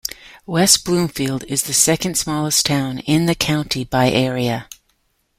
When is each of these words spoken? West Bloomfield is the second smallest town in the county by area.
West 0.47 0.83
Bloomfield 0.83 1.43
is 1.43 1.61
the 1.65 1.73
second 1.75 2.17
smallest 2.17 2.65
town 2.65 2.97
in 3.01 3.27
the 3.27 3.35
county 3.35 3.83
by 3.83 4.09
area. 4.09 4.67